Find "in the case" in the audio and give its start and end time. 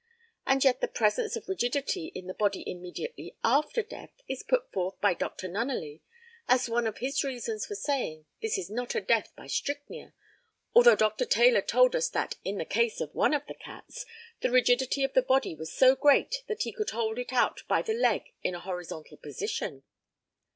12.43-12.99